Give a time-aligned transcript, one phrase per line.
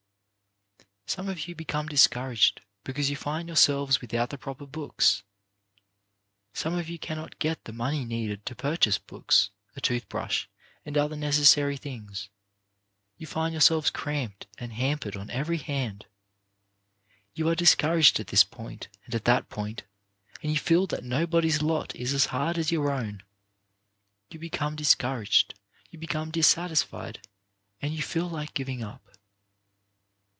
[1.07, 5.23] Some of you become discouraged because you find yourselves without the proper books.
[6.53, 10.47] Some of you cannot get the money needed to purchase books, a tooth brush,
[10.85, 12.29] and other necessary things.
[13.17, 16.05] You find yourselves cramped and hampered on every hand.
[17.33, 19.83] You are discouraged at this point and at that point,
[20.41, 23.21] and you feel that nobody's lot is as hard as your own.
[24.29, 25.55] You become discouraged,
[25.89, 27.19] you become dissatisfied,
[27.81, 29.05] and you feel like giving up.